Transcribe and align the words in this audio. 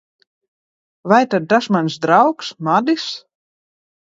Vai 1.13 1.19
tad 1.35 1.45
tas 1.51 1.67
mans 1.77 1.99
draugs, 2.07 2.51
Madis? 2.69 3.07